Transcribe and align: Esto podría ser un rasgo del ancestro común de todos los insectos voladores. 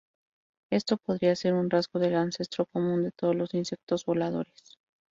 Esto 0.71 0.97
podría 0.97 1.35
ser 1.35 1.53
un 1.53 1.69
rasgo 1.69 1.99
del 1.99 2.15
ancestro 2.15 2.65
común 2.65 3.03
de 3.03 3.11
todos 3.11 3.35
los 3.35 3.53
insectos 3.53 4.03
voladores. 4.03 4.55